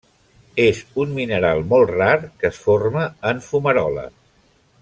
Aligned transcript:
És 0.63 0.79
un 1.03 1.11
mineral 1.17 1.61
molt 1.75 1.93
rar, 1.99 2.17
que 2.41 2.51
es 2.53 2.59
forma 2.65 3.07
en 3.33 3.47
fumaroles. 3.53 4.21